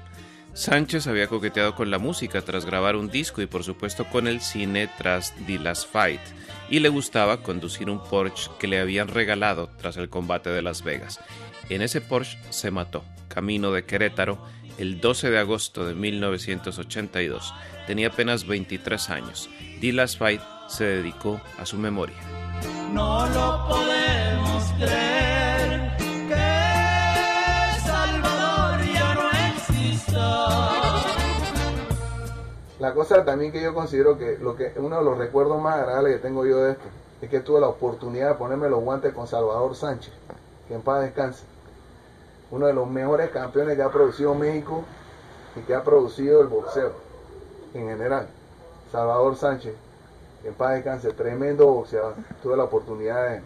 Sánchez 0.55 1.05
había 1.05 1.27
coqueteado 1.27 1.75
con 1.75 1.91
la 1.91 1.99
música 1.99 2.41
tras 2.41 2.65
grabar 2.65 2.95
un 2.95 3.11
disco 3.11 3.43
y 3.43 3.45
por 3.45 3.63
supuesto 3.63 4.05
con 4.05 4.25
el 4.25 4.41
cine 4.41 4.89
tras 4.97 5.35
The 5.45 5.59
Last 5.59 5.91
Fight, 5.91 6.21
y 6.69 6.79
le 6.79 6.89
gustaba 6.89 7.41
conducir 7.41 7.89
un 7.89 8.03
Porsche 8.03 8.49
que 8.59 8.67
le 8.67 8.79
habían 8.79 9.07
regalado 9.07 9.69
tras 9.77 9.97
el 9.97 10.09
combate 10.09 10.49
de 10.49 10.61
Las 10.61 10.83
Vegas. 10.83 11.19
En 11.69 11.81
ese 11.81 12.01
Porsche 12.01 12.37
se 12.49 12.71
mató, 12.71 13.03
camino 13.27 13.71
de 13.71 13.85
Querétaro, 13.85 14.37
el 14.77 15.01
12 15.01 15.31
de 15.31 15.39
agosto 15.39 15.85
de 15.85 15.95
1982. 15.95 17.53
Tenía 17.87 18.07
apenas 18.07 18.45
23 18.45 19.09
años. 19.09 19.49
Last 19.81 20.17
Fight 20.19 20.41
se 20.67 20.83
dedicó 20.85 21.41
a 21.57 21.65
su 21.65 21.77
memoria. 21.77 22.17
No 22.93 23.27
lo 23.27 23.67
podemos 23.67 24.63
creer 24.77 25.46
La 32.79 32.93
cosa 32.93 33.25
también 33.25 33.51
que 33.51 33.61
yo 33.61 33.73
considero 33.73 34.19
que, 34.19 34.37
lo 34.37 34.55
que 34.55 34.73
uno 34.77 34.99
de 34.99 35.03
los 35.03 35.17
recuerdos 35.17 35.59
más 35.59 35.77
agradables 35.77 36.17
que 36.17 36.21
tengo 36.21 36.45
yo 36.45 36.59
de 36.59 36.73
esto 36.73 36.85
es 37.21 37.29
que 37.29 37.39
tuve 37.39 37.59
la 37.59 37.69
oportunidad 37.69 38.29
de 38.29 38.35
ponerme 38.35 38.69
los 38.69 38.81
guantes 38.81 39.13
con 39.13 39.25
Salvador 39.25 39.75
Sánchez, 39.75 40.13
que 40.67 40.75
en 40.75 40.81
paz 40.81 41.01
descanse. 41.01 41.43
Uno 42.51 42.67
de 42.67 42.73
los 42.73 42.87
mejores 42.87 43.31
campeones 43.31 43.75
que 43.75 43.81
ha 43.81 43.89
producido 43.89 44.35
México 44.35 44.83
y 45.55 45.61
que 45.61 45.73
ha 45.73 45.83
producido 45.83 46.39
el 46.41 46.47
boxeo 46.47 46.91
en 47.73 47.87
general. 47.87 48.27
Salvador 48.91 49.35
Sánchez, 49.35 49.73
que 50.43 50.49
en 50.49 50.53
paz 50.53 50.75
descanse, 50.75 51.11
tremendo 51.13 51.65
boxeador. 51.65 52.13
Tuve 52.43 52.55
la 52.55 52.65
oportunidad 52.65 53.27
de, 53.27 53.41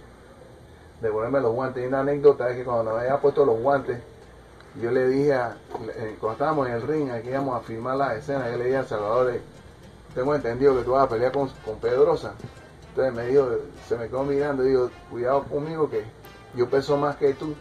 de 1.01 1.09
ponerme 1.09 1.39
los 1.39 1.53
guantes. 1.53 1.81
Y 1.83 1.87
una 1.87 2.01
anécdota 2.01 2.49
es 2.49 2.57
que 2.57 2.65
cuando 2.65 2.93
me 2.93 2.99
había 2.99 3.21
puesto 3.21 3.45
los 3.45 3.59
guantes, 3.61 3.97
yo 4.79 4.91
le 4.91 5.07
dije, 5.07 5.33
a, 5.33 5.57
eh, 5.95 6.15
cuando 6.19 6.33
estábamos 6.33 6.67
en 6.67 6.73
el 6.75 6.81
ring, 6.83 7.09
aquí 7.11 7.29
íbamos 7.29 7.57
a 7.57 7.61
filmar 7.61 7.97
las 7.97 8.17
escenas, 8.17 8.51
yo 8.51 8.57
le 8.57 8.65
dije 8.65 8.77
a 8.77 8.83
Salvador, 8.85 9.31
eh, 9.33 9.41
tengo 10.15 10.33
entendido 10.35 10.77
que 10.77 10.83
tú 10.83 10.91
vas 10.91 11.03
a 11.05 11.09
pelear 11.09 11.31
con, 11.31 11.49
con 11.65 11.77
Pedrosa. 11.79 12.33
Entonces 12.89 13.13
me 13.13 13.25
dijo, 13.27 13.49
se 13.87 13.97
me 13.97 14.07
quedó 14.07 14.23
mirando, 14.23 14.63
digo, 14.63 14.89
cuidado 15.09 15.43
conmigo 15.43 15.89
que 15.89 16.03
yo 16.55 16.69
peso 16.69 16.97
más 16.97 17.15
que 17.17 17.33
tú. 17.33 17.53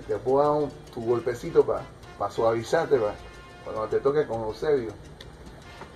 Y 0.00 0.06
te 0.08 0.16
puedo 0.16 0.42
dar 0.42 0.62
un- 0.62 0.70
tu 0.92 1.02
golpecito 1.04 1.64
para 1.66 2.30
suavizarte, 2.30 2.98
para 2.98 3.14
cuando 3.64 3.86
te 3.88 3.98
toque 4.00 4.26
con 4.26 4.42
Eusebio. 4.42 4.90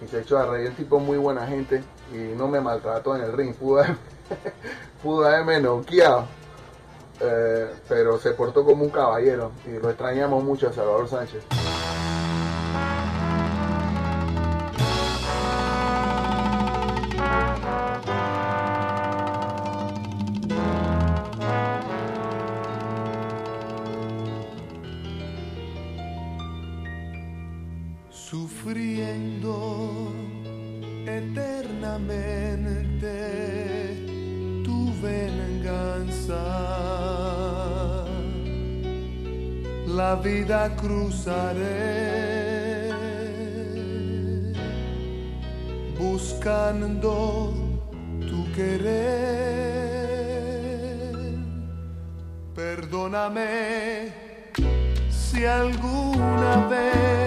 Y 0.03 0.09
se 0.09 0.21
echó 0.21 0.39
a 0.39 0.47
reír, 0.47 0.69
el 0.69 0.77
tipo 0.77 0.99
muy 0.99 1.19
buena 1.19 1.47
gente 1.47 1.83
y 2.13 2.35
no 2.37 2.49
me 2.49 2.61
maltrató 2.61 3.15
en 3.17 3.23
el 3.23 3.33
ring, 3.35 3.55
pudo, 3.55 3.81
haber- 3.83 3.97
pudo 5.03 5.27
haberme 5.27 5.61
noqueado. 5.61 6.25
Eh, 7.23 7.67
pero 7.89 8.19
se 8.19 8.31
portó 8.31 8.65
como 8.65 8.85
un 8.85 8.91
caballero 8.91 9.53
y 9.67 9.79
lo 9.79 9.91
extrañamos 9.91 10.43
mucho 10.43 10.69
a 10.69 10.73
Salvador 10.73 11.09
Sánchez. 11.09 11.45
Cruzaré 40.77 42.21
buscando 45.99 47.53
tu 48.29 48.51
querer. 48.53 49.01
Perdóname 52.55 54.13
si 55.11 55.45
alguna 55.45 56.69
vez 56.69 57.20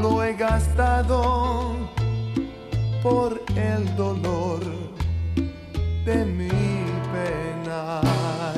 Lo 0.00 0.24
he 0.24 0.34
gastado 0.34 1.76
por 3.02 3.40
el 3.56 3.96
dolor 3.96 4.60
de 6.04 6.24
mi 6.24 6.48
penar. 7.12 8.54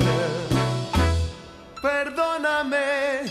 Perdóname 1.81 3.23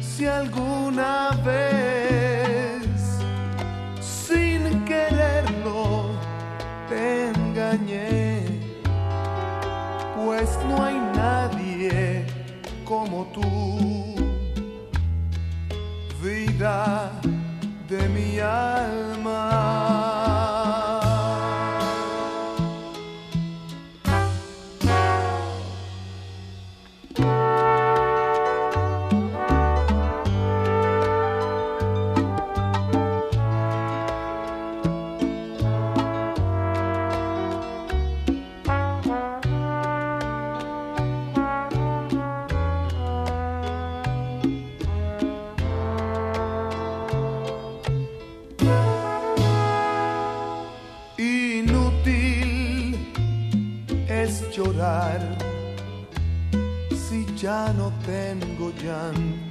si 0.00 0.26
alguna 0.26 1.29
de 18.40 18.79
ya 57.42 57.72
no 57.72 57.90
tengo 58.04 58.70
llanto. 58.82 59.49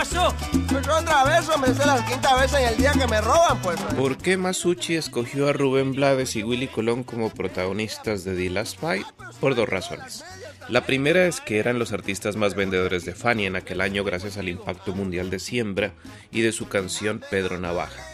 Pasó? 0.00 0.34
Pues 0.68 0.88
otra 0.88 1.24
vez, 1.24 1.48
hombre, 1.50 1.72
esa 1.72 1.82
es 1.82 1.86
la 1.86 2.06
quinta 2.06 2.34
vez 2.34 2.52
en 2.54 2.68
el 2.68 2.76
día 2.76 2.92
que 2.92 3.06
me 3.06 3.20
roban, 3.20 3.60
pues. 3.60 3.78
¿Por 3.96 4.16
qué 4.16 4.38
Masucci 4.38 4.96
escogió 4.96 5.48
a 5.48 5.52
Rubén 5.52 5.92
Blades 5.92 6.36
y 6.36 6.42
Willy 6.42 6.68
Colón 6.68 7.04
como 7.04 7.28
protagonistas 7.28 8.24
de 8.24 8.34
The 8.34 8.48
Last 8.48 8.80
Fight? 8.80 9.06
Por 9.40 9.54
dos 9.54 9.68
razones. 9.68 10.24
La 10.68 10.86
primera 10.86 11.26
es 11.26 11.40
que 11.40 11.58
eran 11.58 11.78
los 11.78 11.92
artistas 11.92 12.36
más 12.36 12.54
vendedores 12.54 13.04
de 13.04 13.14
Fania 13.14 13.48
en 13.48 13.56
aquel 13.56 13.82
año 13.82 14.02
gracias 14.02 14.38
al 14.38 14.48
impacto 14.48 14.94
mundial 14.94 15.28
de 15.28 15.38
Siembra 15.38 15.92
y 16.30 16.40
de 16.40 16.52
su 16.52 16.68
canción 16.68 17.22
Pedro 17.30 17.60
Navaja. 17.60 18.09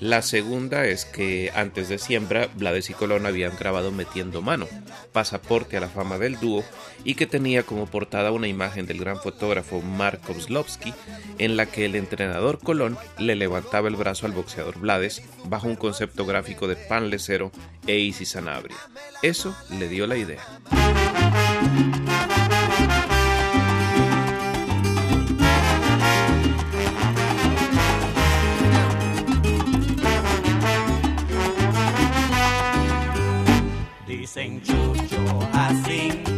La 0.00 0.22
segunda 0.22 0.86
es 0.86 1.04
que 1.04 1.50
antes 1.54 1.88
de 1.88 1.98
Siembra, 1.98 2.48
Blades 2.54 2.88
y 2.88 2.94
Colón 2.94 3.26
habían 3.26 3.56
grabado 3.56 3.90
Metiendo 3.90 4.42
Mano, 4.42 4.66
pasaporte 5.12 5.76
a 5.76 5.80
la 5.80 5.88
fama 5.88 6.18
del 6.18 6.38
dúo, 6.38 6.64
y 7.02 7.14
que 7.14 7.26
tenía 7.26 7.64
como 7.64 7.86
portada 7.86 8.30
una 8.30 8.46
imagen 8.46 8.86
del 8.86 9.00
gran 9.00 9.20
fotógrafo 9.20 9.80
Mark 9.80 10.20
Kozlowski, 10.24 10.94
en 11.38 11.56
la 11.56 11.66
que 11.66 11.84
el 11.84 11.96
entrenador 11.96 12.60
Colón 12.60 12.96
le 13.18 13.34
levantaba 13.34 13.88
el 13.88 13.96
brazo 13.96 14.26
al 14.26 14.32
boxeador 14.32 14.78
Blades 14.78 15.22
bajo 15.44 15.66
un 15.66 15.76
concepto 15.76 16.24
gráfico 16.24 16.68
de 16.68 16.76
pan 16.76 17.10
lecero 17.10 17.50
e 17.86 17.98
Easy 17.98 18.24
Sanabria. 18.24 18.76
Eso 19.22 19.56
le 19.70 19.88
dio 19.88 20.06
la 20.06 20.16
idea. 20.16 20.44
Dicen 34.28 34.60
Chucho, 34.60 35.40
Jacinto 35.54 36.30
y 36.30 36.37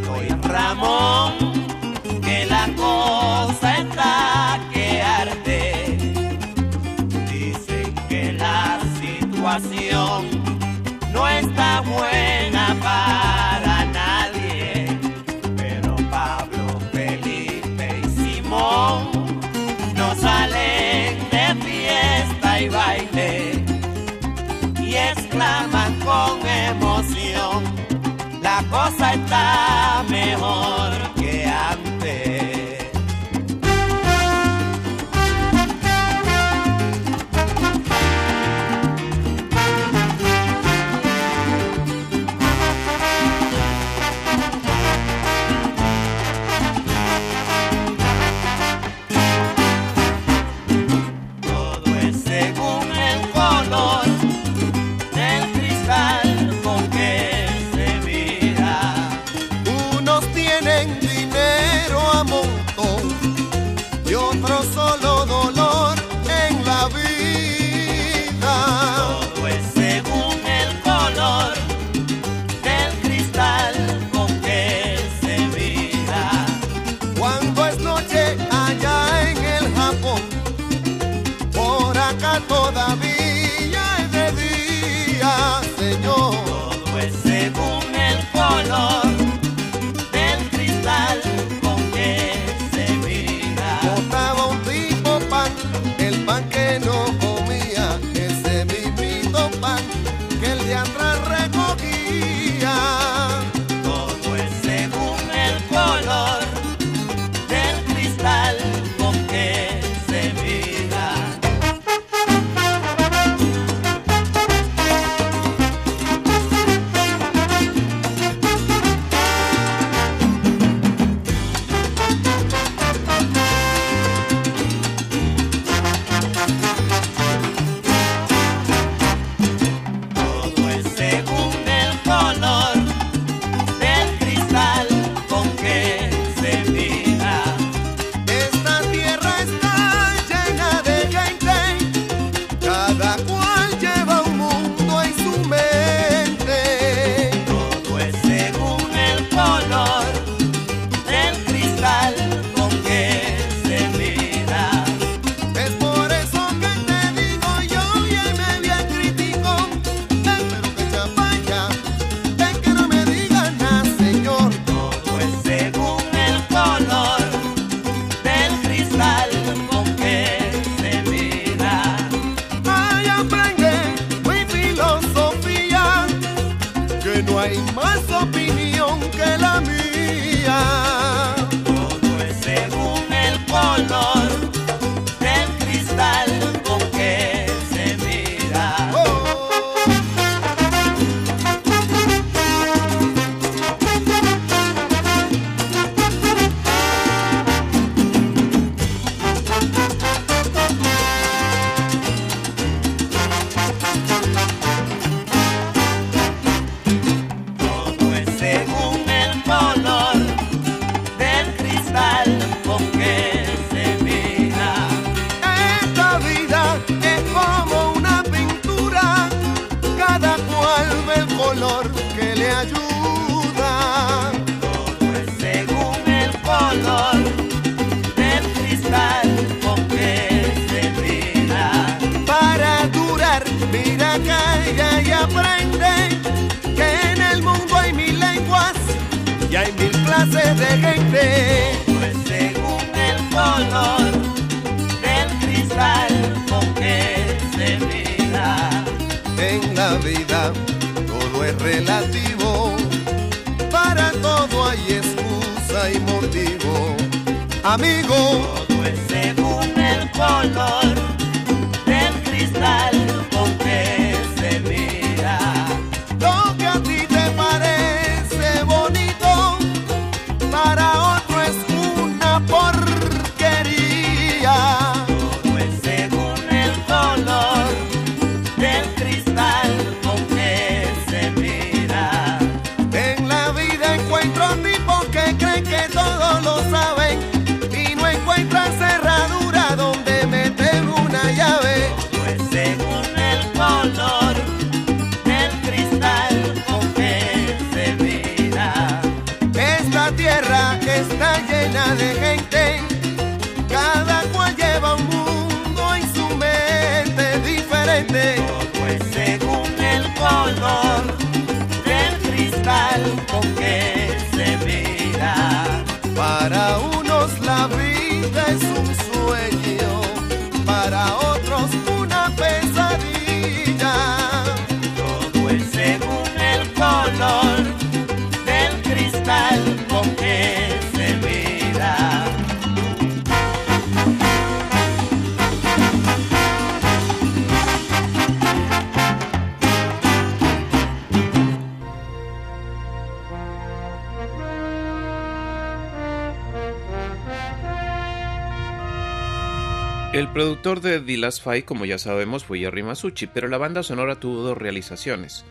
El 350.61 350.63
productor 350.63 350.91
de 350.91 350.99
The 350.99 351.17
Last 351.17 351.43
como 351.65 351.85
ya 351.85 351.97
sabemos, 351.97 352.43
fue 352.43 352.59
Jerry 352.59 352.83
Masucci, 352.83 353.25
pero 353.25 353.47
la 353.47 353.57
banda 353.57 353.81
sonora 353.81 354.19
tuvo 354.19 354.43
dos 354.43 354.55
realizaciones. 354.55 355.43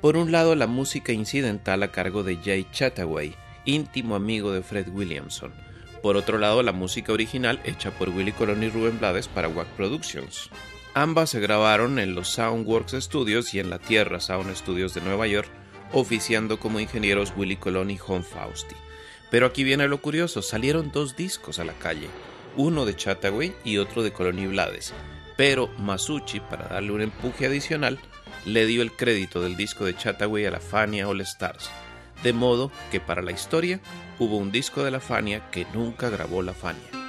Por 0.00 0.16
un 0.16 0.32
lado, 0.32 0.54
la 0.54 0.66
música 0.66 1.12
incidental 1.12 1.82
a 1.82 1.92
cargo 1.92 2.22
de 2.22 2.38
Jay 2.42 2.66
Chataway, 2.72 3.34
íntimo 3.66 4.14
amigo 4.14 4.52
de 4.52 4.62
Fred 4.62 4.88
Williamson. 4.88 5.52
Por 6.02 6.16
otro 6.16 6.38
lado, 6.38 6.62
la 6.62 6.72
música 6.72 7.12
original 7.12 7.60
hecha 7.64 7.90
por 7.90 8.08
Willy 8.08 8.32
Colón 8.32 8.62
y 8.62 8.70
Rubén 8.70 8.98
Blades 8.98 9.28
para 9.28 9.48
Wack 9.48 9.68
Productions. 9.76 10.48
Ambas 10.94 11.28
se 11.28 11.40
grabaron 11.40 11.98
en 11.98 12.14
los 12.14 12.28
Soundworks 12.28 12.92
Studios 12.92 13.52
y 13.52 13.60
en 13.60 13.68
la 13.68 13.78
Tierra 13.78 14.18
Sound 14.18 14.56
Studios 14.56 14.94
de 14.94 15.02
Nueva 15.02 15.26
York, 15.26 15.50
oficiando 15.92 16.58
como 16.58 16.80
ingenieros 16.80 17.34
Willy 17.36 17.56
Colón 17.56 17.90
y 17.90 17.98
John 17.98 18.24
Fausti. 18.24 18.76
Pero 19.30 19.44
aquí 19.44 19.62
viene 19.62 19.88
lo 19.88 20.00
curioso, 20.00 20.40
salieron 20.40 20.90
dos 20.90 21.16
discos 21.16 21.58
a 21.58 21.66
la 21.66 21.74
calle, 21.74 22.08
uno 22.56 22.84
de 22.84 22.96
Chataway 22.96 23.54
y 23.64 23.78
otro 23.78 24.02
de 24.02 24.12
Colón 24.12 24.38
y 24.38 24.46
Blades, 24.46 24.92
pero 25.36 25.68
Masucci, 25.78 26.40
para 26.40 26.68
darle 26.68 26.92
un 26.92 27.02
empuje 27.02 27.46
adicional, 27.46 27.98
le 28.44 28.66
dio 28.66 28.82
el 28.82 28.92
crédito 28.92 29.40
del 29.40 29.56
disco 29.56 29.84
de 29.84 29.96
Chataway 29.96 30.46
a 30.46 30.50
la 30.50 30.60
Fania 30.60 31.08
All 31.08 31.20
Stars, 31.22 31.70
de 32.22 32.32
modo 32.32 32.70
que 32.90 33.00
para 33.00 33.22
la 33.22 33.32
historia 33.32 33.80
hubo 34.18 34.36
un 34.36 34.52
disco 34.52 34.84
de 34.84 34.90
la 34.90 35.00
Fania 35.00 35.50
que 35.50 35.66
nunca 35.72 36.08
grabó 36.10 36.42
la 36.42 36.54
Fania. 36.54 37.03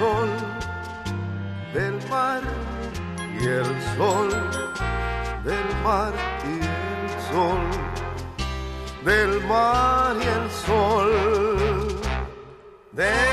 Sol, 0.00 0.30
del 1.74 1.96
mar 2.08 2.40
y 3.38 3.44
el 3.44 3.70
sol, 3.98 4.30
del 5.44 5.68
mar 5.84 6.12
y 6.42 6.56
el 6.56 7.10
sol, 7.30 7.60
del 9.04 9.32
mar 9.46 10.16
y 10.16 10.26
el 10.38 10.50
sol, 10.66 11.10
del 12.92 13.29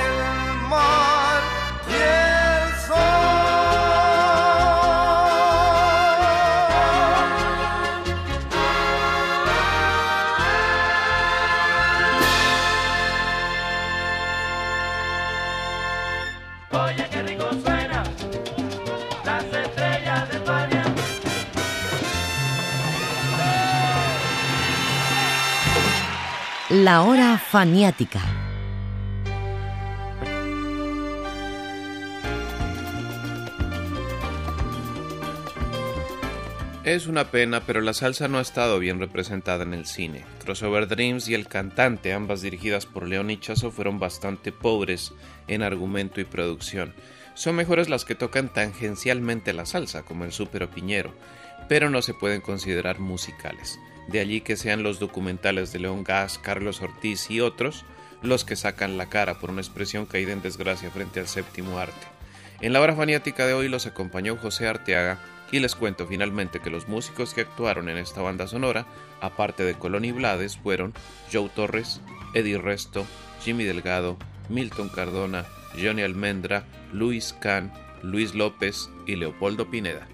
La 26.87 27.01
hora 27.01 27.37
faniática. 27.37 28.21
Es 36.85 37.07
una 37.07 37.25
pena, 37.29 37.59
pero 37.65 37.81
la 37.81 37.93
salsa 37.93 38.29
no 38.29 38.37
ha 38.37 38.41
estado 38.41 38.79
bien 38.79 38.99
representada 38.99 39.65
en 39.65 39.73
el 39.73 39.85
cine. 39.85 40.23
Crossover 40.45 40.87
Dreams 40.87 41.27
y 41.27 41.33
El 41.33 41.49
Cantante, 41.49 42.13
ambas 42.13 42.41
dirigidas 42.41 42.85
por 42.85 43.05
León 43.05 43.37
Chazo, 43.41 43.69
fueron 43.69 43.99
bastante 43.99 44.53
pobres 44.53 45.11
en 45.49 45.63
argumento 45.63 46.21
y 46.21 46.23
producción. 46.23 46.93
Son 47.33 47.57
mejores 47.57 47.89
las 47.89 48.05
que 48.05 48.15
tocan 48.15 48.47
tangencialmente 48.47 49.51
la 49.51 49.65
salsa, 49.65 50.03
como 50.03 50.23
el 50.23 50.31
Super 50.31 50.63
o 50.63 50.69
Piñero, 50.69 51.13
pero 51.67 51.89
no 51.89 52.01
se 52.01 52.13
pueden 52.13 52.39
considerar 52.39 52.99
musicales. 52.99 53.77
De 54.07 54.19
allí 54.19 54.41
que 54.41 54.55
sean 54.55 54.83
los 54.83 54.99
documentales 54.99 55.71
de 55.73 55.79
León 55.79 56.03
Gas, 56.03 56.39
Carlos 56.39 56.81
Ortiz 56.81 57.29
y 57.29 57.41
otros 57.41 57.85
los 58.21 58.45
que 58.45 58.55
sacan 58.55 58.97
la 58.97 59.09
cara 59.09 59.39
por 59.39 59.51
una 59.51 59.61
expresión 59.61 60.05
caída 60.05 60.33
en 60.33 60.41
desgracia 60.41 60.89
frente 60.89 61.19
al 61.19 61.27
séptimo 61.27 61.77
arte. 61.77 62.07
En 62.61 62.73
la 62.73 62.81
hora 62.81 62.95
faniática 62.95 63.45
de 63.45 63.53
hoy 63.53 63.67
los 63.67 63.85
acompañó 63.85 64.37
José 64.37 64.67
Arteaga 64.67 65.19
y 65.51 65.59
les 65.59 65.75
cuento 65.75 66.07
finalmente 66.07 66.59
que 66.59 66.69
los 66.69 66.87
músicos 66.87 67.33
que 67.33 67.41
actuaron 67.41 67.89
en 67.89 67.97
esta 67.97 68.21
banda 68.21 68.47
sonora, 68.47 68.85
aparte 69.21 69.63
de 69.63 69.75
Colón 69.75 70.05
y 70.05 70.11
Blades, 70.11 70.57
fueron 70.57 70.93
Joe 71.31 71.49
Torres, 71.53 72.01
Eddie 72.33 72.57
Resto, 72.57 73.05
Jimmy 73.43 73.63
Delgado, 73.63 74.17
Milton 74.49 74.89
Cardona, 74.89 75.45
Johnny 75.81 76.01
Almendra, 76.01 76.65
Luis 76.91 77.33
Can, 77.39 77.71
Luis 78.01 78.33
López 78.33 78.89
y 79.05 79.15
Leopoldo 79.15 79.69
Pineda. 79.69 80.07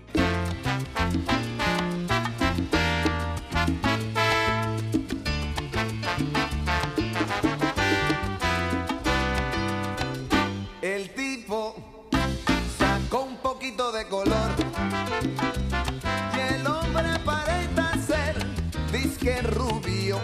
Disque 19.24 19.42
rubio 19.42 20.20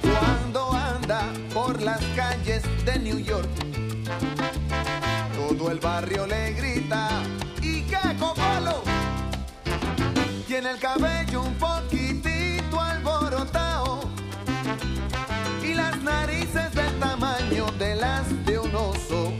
cuando 0.00 0.72
anda 0.72 1.22
por 1.52 1.82
las 1.82 2.02
calles 2.16 2.62
de 2.84 2.98
New 2.98 3.18
York. 3.18 3.48
Todo 5.36 5.70
el 5.70 5.78
barrio 5.80 6.26
le 6.26 6.52
grita 6.54 7.10
y 7.60 7.82
qué 7.82 7.98
cocolo. 8.18 8.82
Tiene 10.46 10.70
el 10.70 10.78
cabello 10.78 11.42
un 11.42 11.54
poquitito 11.54 12.80
alborotado 12.80 14.00
y 15.62 15.74
las 15.74 16.00
narices 16.02 16.74
del 16.74 16.98
tamaño 16.98 17.66
de 17.78 17.96
las 17.96 18.46
de 18.46 18.58
un 18.58 18.74
oso. 18.74 19.32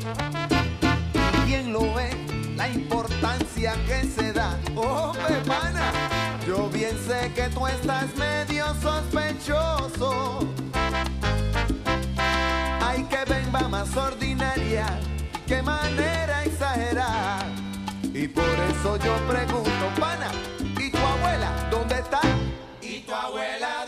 ¿Quién 1.47 1.73
lo 1.73 1.95
ve? 1.95 2.11
La 2.57 2.69
importancia 2.69 3.73
que 3.87 4.05
se 4.05 4.30
sé 7.11 7.33
que 7.35 7.49
tú 7.49 7.67
estás 7.67 8.09
medio 8.17 8.67
sospechoso. 8.81 10.39
Ay, 12.81 13.05
que 13.11 13.25
venga 13.33 13.67
más 13.69 13.97
ordinaria, 13.97 14.87
qué 15.47 15.61
manera 15.61 16.45
exagerada. 16.45 17.47
Y 18.15 18.29
por 18.29 18.57
eso 18.71 18.97
yo 18.99 19.15
pregunto, 19.29 19.85
pana, 19.99 20.31
¿y 20.79 20.91
tu 20.91 20.99
abuela 20.99 21.51
dónde 21.71 21.97
está? 21.99 22.21
¿Y 22.81 23.01
tu 23.01 23.13
abuela 23.13 23.80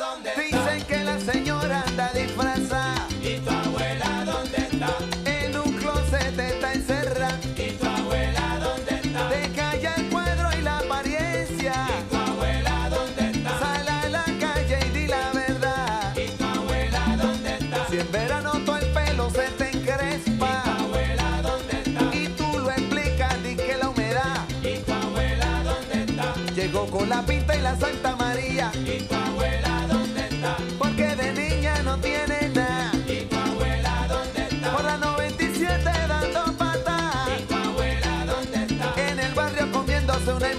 corazón 40.25 40.51